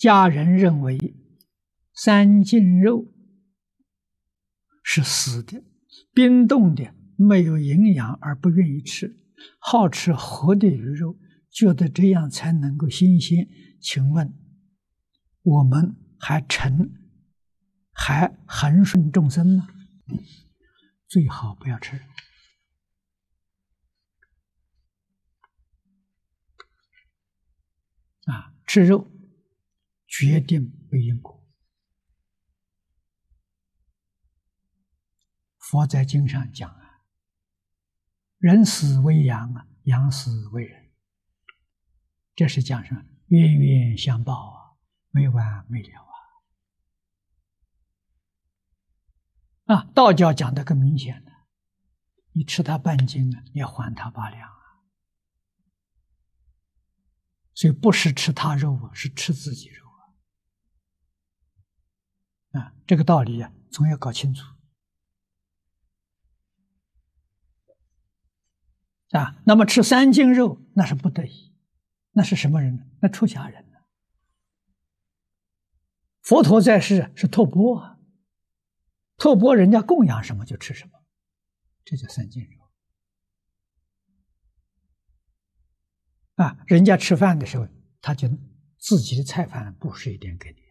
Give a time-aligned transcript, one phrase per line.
[0.00, 0.98] 家人认为
[1.92, 3.12] 三斤肉
[4.82, 5.62] 是死的、
[6.14, 9.14] 冰冻的，没有营养而不愿意吃，
[9.58, 11.18] 好吃活的鱼肉，
[11.50, 13.46] 觉得这样才能够新鲜。
[13.78, 14.32] 请问
[15.42, 16.90] 我们还成
[17.92, 19.68] 还恒顺众生吗？
[21.08, 22.00] 最好不要吃。
[28.24, 29.09] 啊，吃肉
[30.20, 31.48] 决定不因果。
[35.56, 37.06] 佛在经上讲啊，
[38.36, 40.92] 人死为羊啊，羊死为人，
[42.34, 43.02] 这是讲什么？
[43.28, 44.76] 冤冤相报啊，
[45.08, 46.02] 没完没了
[49.64, 49.74] 啊！
[49.74, 51.30] 啊，道教讲的更明显了，
[52.32, 54.84] 你吃他半斤啊，你要还他八两啊，
[57.54, 59.88] 所以不是吃他肉啊，是吃自己肉
[62.52, 62.74] 啊！
[62.86, 64.44] 这个道理啊，总要搞清楚。
[69.10, 71.52] 啊，那么吃三斤肉那是不得已，
[72.12, 72.84] 那是什么人呢？
[73.00, 73.78] 那出家人呢？
[76.22, 77.98] 佛陀在世是托钵啊，
[79.16, 80.92] 托钵人家供养什么就吃什么，
[81.84, 82.70] 这叫三斤肉。
[86.36, 87.66] 啊，人家吃饭的时候，
[88.00, 88.28] 他就
[88.78, 90.62] 自己的菜饭布施一点给你，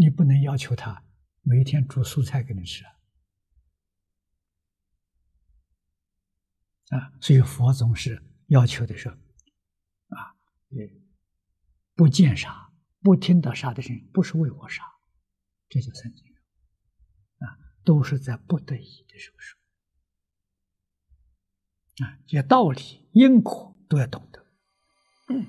[0.00, 1.04] 你不能要求他
[1.42, 2.92] 每天煮素菜给你吃啊。
[6.88, 10.34] 啊，所以佛总是要求的是，啊，
[11.94, 14.82] 不见杀，不听到杀的声音，不是为我杀，
[15.68, 16.24] 这叫三净，
[17.36, 19.60] 啊，都是在不得已的时候说，
[22.06, 24.46] 啊，这道理因果都要懂得。
[25.28, 25.46] 嗯